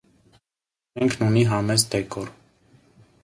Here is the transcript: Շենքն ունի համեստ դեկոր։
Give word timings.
Շենքն 0.95 1.27
ունի 1.27 1.45
համեստ 1.53 1.93
դեկոր։ 1.97 2.35